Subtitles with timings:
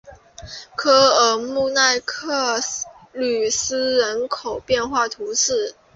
[0.75, 2.59] 科尔姆埃克
[3.13, 5.75] 吕斯人口变化图示